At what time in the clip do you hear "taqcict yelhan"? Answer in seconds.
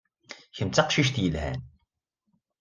0.73-1.59